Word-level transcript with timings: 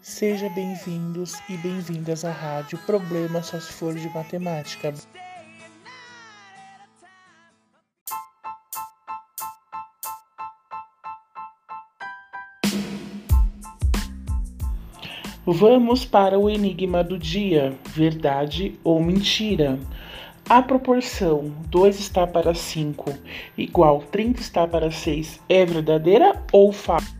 Seja 0.00 0.48
bem-vindos 0.50 1.34
e 1.50 1.56
bem-vindas 1.56 2.24
à 2.24 2.30
rádio 2.30 2.78
Problema 2.86 3.42
Só 3.42 3.58
Se 3.58 3.72
For 3.72 3.94
de 3.96 4.08
Matemática. 4.14 4.94
Vamos 15.44 16.04
para 16.04 16.38
o 16.38 16.48
enigma 16.48 17.02
do 17.02 17.18
dia: 17.18 17.76
verdade 17.86 18.78
ou 18.84 19.02
mentira? 19.02 19.80
A 20.48 20.62
proporção 20.62 21.52
2 21.70 21.98
está 21.98 22.24
para 22.24 22.54
5 22.54 23.12
igual 23.58 24.00
30 24.00 24.40
está 24.40 24.66
para 24.66 24.92
6 24.92 25.40
é 25.48 25.66
verdadeira 25.66 26.40
ou 26.52 26.72
falsa? 26.72 27.17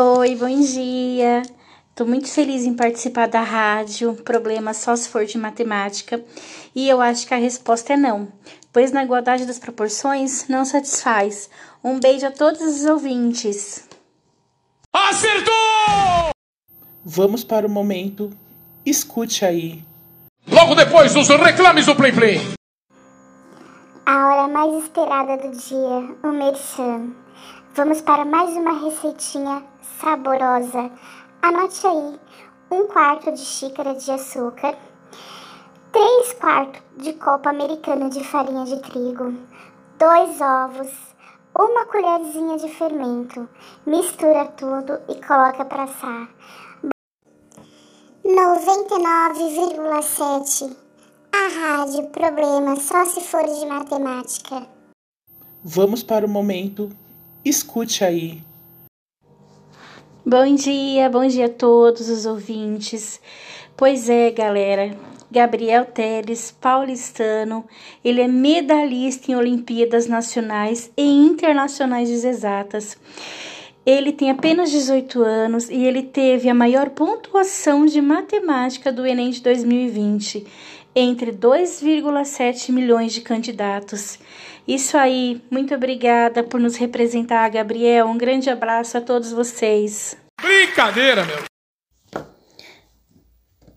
Oi, 0.00 0.36
bom 0.36 0.60
dia. 0.60 1.42
Estou 1.90 2.06
muito 2.06 2.28
feliz 2.28 2.64
em 2.64 2.72
participar 2.72 3.26
da 3.26 3.40
rádio 3.40 4.14
Problema 4.14 4.72
Só 4.72 4.94
Se 4.94 5.08
For 5.08 5.24
de 5.24 5.36
Matemática 5.36 6.24
e 6.72 6.88
eu 6.88 7.00
acho 7.00 7.26
que 7.26 7.34
a 7.34 7.36
resposta 7.36 7.94
é 7.94 7.96
não, 7.96 8.28
pois 8.72 8.92
na 8.92 9.02
igualdade 9.02 9.44
das 9.44 9.58
proporções 9.58 10.46
não 10.46 10.64
satisfaz. 10.64 11.50
Um 11.82 11.98
beijo 11.98 12.24
a 12.24 12.30
todos 12.30 12.60
os 12.60 12.84
ouvintes. 12.84 13.88
Acertou! 14.92 16.30
Vamos 17.04 17.42
para 17.42 17.66
o 17.66 17.70
momento. 17.70 18.30
Escute 18.86 19.44
aí. 19.44 19.82
Logo 20.46 20.76
depois 20.76 21.12
dos 21.12 21.26
reclames 21.26 21.86
do 21.86 21.96
Play 21.96 22.12
Play. 22.12 22.40
A 24.06 24.26
hora 24.28 24.46
mais 24.46 24.84
esperada 24.84 25.36
do 25.38 25.50
dia, 25.56 26.16
o 26.22 26.28
merchan. 26.28 27.16
Vamos 27.74 28.00
para 28.00 28.24
mais 28.24 28.56
uma 28.56 28.72
receitinha 28.72 29.62
saborosa. 30.00 30.90
Anote 31.42 31.86
aí: 31.86 32.18
um 32.70 32.86
quarto 32.86 33.30
de 33.32 33.40
xícara 33.40 33.94
de 33.94 34.10
açúcar, 34.10 34.74
três 35.92 36.32
quartos 36.34 36.82
de 36.96 37.12
copo 37.14 37.48
americano 37.48 38.10
de 38.10 38.22
farinha 38.24 38.64
de 38.64 38.78
trigo, 38.80 39.32
dois 39.98 40.40
ovos, 40.40 40.92
uma 41.56 41.86
colherzinha 41.86 42.58
de 42.58 42.68
fermento. 42.68 43.48
Mistura 43.86 44.46
tudo 44.46 45.00
e 45.08 45.14
coloca 45.24 45.64
para 45.64 45.84
assar. 45.84 46.28
99,7 48.24 50.76
A 51.32 51.48
rádio 51.78 52.08
Problema 52.10 52.74
só 52.76 53.06
se 53.06 53.22
for 53.22 53.44
de 53.44 53.64
matemática. 53.66 54.66
Vamos 55.64 56.02
para 56.02 56.26
o 56.26 56.28
momento. 56.28 56.90
Escute 57.44 58.04
aí. 58.04 58.47
Bom 60.30 60.54
dia, 60.54 61.08
bom 61.08 61.26
dia 61.26 61.46
a 61.46 61.48
todos 61.48 62.10
os 62.10 62.26
ouvintes. 62.26 63.18
Pois 63.74 64.10
é, 64.10 64.30
galera, 64.30 64.94
Gabriel 65.30 65.86
Teles, 65.86 66.54
paulistano, 66.60 67.64
ele 68.04 68.20
é 68.20 68.28
medalhista 68.28 69.32
em 69.32 69.34
Olimpíadas 69.34 70.06
Nacionais 70.06 70.92
e 70.98 71.02
Internacionais 71.02 72.10
de 72.10 72.26
Exatas. 72.26 72.98
Ele 73.86 74.12
tem 74.12 74.28
apenas 74.28 74.70
18 74.70 75.22
anos 75.22 75.70
e 75.70 75.82
ele 75.82 76.02
teve 76.02 76.50
a 76.50 76.54
maior 76.54 76.90
pontuação 76.90 77.86
de 77.86 78.02
matemática 78.02 78.92
do 78.92 79.06
Enem 79.06 79.30
de 79.30 79.40
2020, 79.40 80.46
entre 80.94 81.32
2,7 81.32 82.72
milhões 82.72 83.12
de 83.12 83.20
candidatos. 83.20 84.18
Isso 84.66 84.96
aí, 84.96 85.40
muito 85.50 85.74
obrigada 85.74 86.42
por 86.42 86.60
nos 86.60 86.76
representar, 86.76 87.48
Gabriel. 87.48 88.06
Um 88.06 88.18
grande 88.18 88.50
abraço 88.50 88.98
a 88.98 89.00
todos 89.00 89.32
vocês. 89.32 90.16
Brincadeira, 90.40 91.24
meu! 91.24 91.48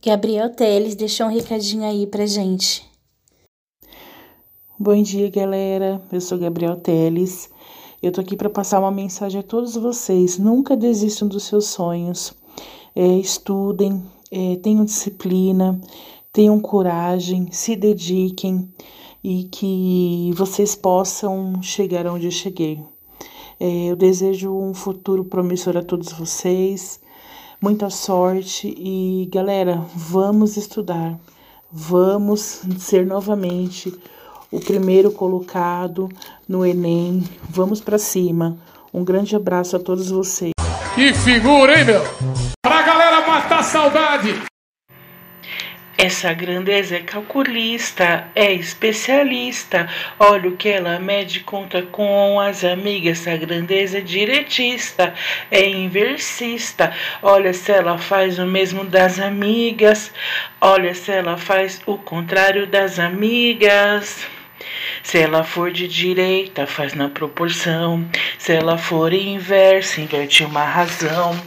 Gabriel 0.03 0.49
Teles 0.49 0.95
deixou 0.95 1.27
um 1.27 1.33
recadinho 1.33 1.83
aí 1.83 2.07
pra 2.07 2.25
gente. 2.25 2.89
Bom 4.77 4.99
dia, 5.01 5.29
galera. 5.29 6.01
Eu 6.11 6.19
sou 6.19 6.39
Gabriel 6.39 6.75
Teles. 6.75 7.51
Eu 8.01 8.11
tô 8.11 8.19
aqui 8.19 8.35
para 8.35 8.49
passar 8.49 8.79
uma 8.79 8.89
mensagem 8.89 9.39
a 9.39 9.43
todos 9.43 9.75
vocês. 9.75 10.39
Nunca 10.39 10.75
desistam 10.75 11.27
dos 11.27 11.43
seus 11.43 11.67
sonhos. 11.67 12.33
É, 12.95 13.05
estudem, 13.19 14.03
é, 14.31 14.55
tenham 14.55 14.83
disciplina, 14.83 15.79
tenham 16.31 16.59
coragem, 16.59 17.49
se 17.51 17.75
dediquem 17.75 18.69
e 19.23 19.43
que 19.51 20.31
vocês 20.35 20.75
possam 20.75 21.61
chegar 21.61 22.07
onde 22.07 22.25
eu 22.25 22.31
cheguei. 22.31 22.79
É, 23.59 23.85
eu 23.85 23.95
desejo 23.95 24.51
um 24.51 24.73
futuro 24.73 25.23
promissor 25.23 25.77
a 25.77 25.83
todos 25.83 26.11
vocês, 26.13 26.99
muita 27.61 27.89
sorte 27.89 28.73
e 28.75 29.29
galera, 29.31 29.85
vamos 29.93 30.57
estudar, 30.57 31.19
vamos 31.71 32.63
ser 32.79 33.05
novamente 33.05 33.93
o 34.51 34.59
primeiro 34.59 35.11
colocado 35.11 36.09
no 36.47 36.65
Enem, 36.65 37.23
vamos 37.49 37.79
para 37.79 37.97
cima. 37.97 38.57
Um 38.93 39.03
grande 39.03 39.35
abraço 39.35 39.75
a 39.75 39.79
todos 39.79 40.09
vocês. 40.09 40.51
Que 40.95 41.13
figura, 41.13 41.79
hein, 41.79 41.85
meu? 41.85 42.01
Pra 42.61 42.81
galera 42.81 43.25
matar 43.25 43.63
saudade! 43.63 44.50
Essa 46.03 46.33
grandeza 46.33 46.95
é 46.95 46.99
calculista, 47.01 48.27
é 48.33 48.51
especialista. 48.51 49.87
Olha 50.17 50.49
o 50.49 50.57
que 50.57 50.67
ela 50.67 50.97
mede, 50.97 51.41
conta 51.41 51.83
com 51.83 52.39
as 52.39 52.63
amigas. 52.63 53.19
Essa 53.19 53.37
grandeza 53.37 53.99
é 53.99 54.01
diretista, 54.01 55.13
é 55.51 55.63
inversista. 55.69 56.91
Olha 57.21 57.53
se 57.53 57.71
ela 57.71 57.99
faz 57.99 58.39
o 58.39 58.47
mesmo 58.47 58.83
das 58.83 59.19
amigas. 59.19 60.11
Olha 60.59 60.95
se 60.95 61.11
ela 61.11 61.37
faz 61.37 61.79
o 61.85 61.99
contrário 61.99 62.65
das 62.65 62.97
amigas. 62.97 64.25
Se 65.03 65.19
ela 65.19 65.43
for 65.43 65.69
de 65.69 65.87
direita, 65.87 66.65
faz 66.65 66.95
na 66.95 67.09
proporção. 67.09 68.09
Se 68.39 68.53
ela 68.53 68.75
for 68.75 69.13
inversa, 69.13 70.01
inverte 70.01 70.43
uma 70.43 70.63
razão. 70.63 71.39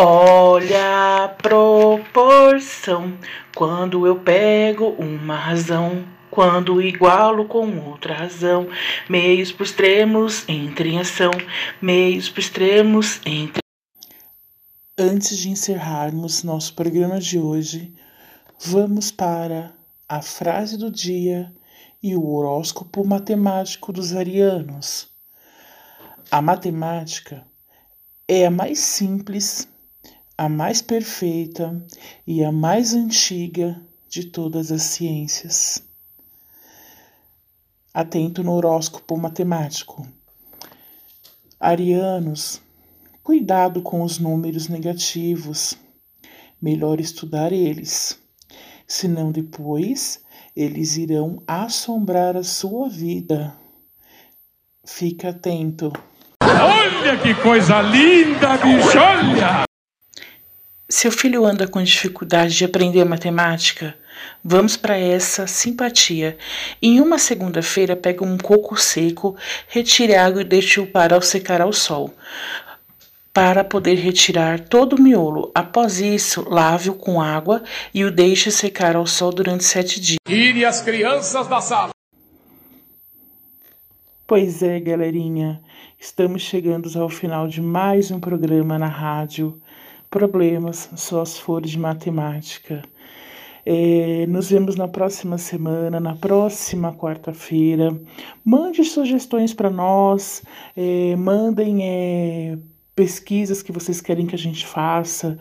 Olha 0.00 1.24
a 1.24 1.28
proporção 1.28 3.18
quando 3.56 4.06
eu 4.06 4.20
pego 4.20 4.90
uma 4.90 5.34
razão, 5.34 6.06
quando 6.30 6.80
igualo 6.80 7.46
com 7.46 7.80
outra 7.80 8.14
razão, 8.14 8.68
meios 9.08 9.50
por 9.50 9.64
extremos 9.64 10.48
entre 10.48 10.90
em 10.90 11.00
ação, 11.00 11.32
meios 11.82 12.28
por 12.28 12.38
extremos 12.38 13.20
entre. 13.26 13.60
Antes 14.96 15.36
de 15.36 15.50
encerrarmos 15.50 16.44
nosso 16.44 16.76
programa 16.76 17.18
de 17.18 17.36
hoje, 17.36 17.92
vamos 18.66 19.10
para 19.10 19.74
a 20.08 20.22
frase 20.22 20.78
do 20.78 20.92
dia 20.92 21.52
e 22.00 22.14
o 22.14 22.24
horóscopo 22.24 23.04
matemático 23.04 23.92
dos 23.92 24.14
arianos. 24.14 25.10
A 26.30 26.40
matemática 26.40 27.44
é 28.28 28.46
a 28.46 28.50
mais 28.50 28.78
simples 28.78 29.66
a 30.38 30.48
mais 30.48 30.80
perfeita 30.80 31.84
e 32.24 32.44
a 32.44 32.52
mais 32.52 32.94
antiga 32.94 33.82
de 34.08 34.24
todas 34.24 34.70
as 34.70 34.82
ciências. 34.82 35.82
Atento 37.92 38.44
no 38.44 38.52
horóscopo 38.52 39.16
matemático. 39.16 40.06
Arianos, 41.58 42.62
cuidado 43.24 43.82
com 43.82 44.02
os 44.02 44.20
números 44.20 44.68
negativos. 44.68 45.76
Melhor 46.62 47.00
estudar 47.00 47.52
eles, 47.52 48.16
senão 48.86 49.32
depois 49.32 50.22
eles 50.54 50.96
irão 50.96 51.42
assombrar 51.48 52.36
a 52.36 52.44
sua 52.44 52.88
vida. 52.88 53.56
Fica 54.84 55.30
atento. 55.30 55.92
Olha 56.42 57.18
que 57.18 57.34
coisa 57.42 57.82
linda, 57.82 58.56
bicho! 58.56 58.98
Olha! 58.98 59.67
Seu 60.90 61.12
filho 61.12 61.44
anda 61.44 61.68
com 61.68 61.82
dificuldade 61.82 62.56
de 62.56 62.64
aprender 62.64 63.04
matemática? 63.04 63.94
Vamos 64.42 64.74
para 64.74 64.96
essa 64.96 65.46
simpatia. 65.46 66.38
Em 66.80 66.98
uma 66.98 67.18
segunda-feira, 67.18 67.94
pega 67.94 68.24
um 68.24 68.38
coco 68.38 68.74
seco, 68.74 69.36
retire 69.68 70.14
a 70.14 70.24
água 70.24 70.40
e 70.40 70.46
deixe-o 70.46 70.86
para 70.86 71.14
ao 71.14 71.20
secar 71.20 71.60
ao 71.60 71.74
sol, 71.74 72.14
para 73.34 73.62
poder 73.62 73.96
retirar 73.96 74.60
todo 74.60 74.96
o 74.96 75.00
miolo. 75.00 75.52
Após 75.54 76.00
isso, 76.00 76.48
lave-o 76.48 76.94
com 76.94 77.20
água 77.20 77.62
e 77.92 78.02
o 78.02 78.10
deixe 78.10 78.50
secar 78.50 78.96
ao 78.96 79.06
sol 79.06 79.30
durante 79.30 79.64
sete 79.64 80.00
dias. 80.00 80.18
Tire 80.26 80.64
as 80.64 80.80
crianças 80.80 81.46
da 81.46 81.60
sala. 81.60 81.90
Pois 84.26 84.62
é, 84.62 84.80
galerinha, 84.80 85.60
estamos 86.00 86.40
chegando 86.40 86.90
ao 86.98 87.10
final 87.10 87.46
de 87.46 87.60
mais 87.60 88.10
um 88.10 88.18
programa 88.18 88.78
na 88.78 88.88
rádio 88.88 89.60
problemas 90.10 90.88
só 90.96 91.20
as 91.22 91.38
folhas 91.38 91.70
de 91.70 91.78
matemática. 91.78 92.82
É, 93.64 94.26
nos 94.26 94.50
vemos 94.50 94.76
na 94.76 94.88
próxima 94.88 95.36
semana, 95.36 96.00
na 96.00 96.16
próxima 96.16 96.94
quarta-feira. 96.94 97.94
Mande 98.44 98.82
sugestões 98.84 99.52
para 99.52 99.68
nós, 99.68 100.42
é, 100.76 101.14
mandem 101.16 101.82
é, 101.82 102.58
pesquisas 102.94 103.62
que 103.62 103.70
vocês 103.70 104.00
querem 104.00 104.26
que 104.26 104.34
a 104.34 104.38
gente 104.38 104.66
faça. 104.66 105.38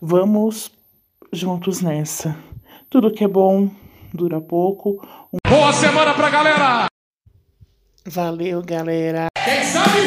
Vamos 0.00 0.70
juntos 1.32 1.80
nessa. 1.80 2.36
Tudo 2.88 3.12
que 3.12 3.24
é 3.24 3.28
bom 3.28 3.68
dura 4.14 4.40
pouco. 4.40 5.00
Um... 5.32 5.38
Boa 5.48 5.72
semana 5.72 6.14
pra 6.14 6.30
galera! 6.30 6.86
Valeu, 8.06 8.62
galera! 8.62 9.26
Quem 9.44 9.64
sabe 9.64 10.06